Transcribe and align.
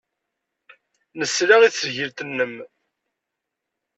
Nesla 1.19 1.55
i 1.65 1.69
tesgilt-nnem. 1.71 2.55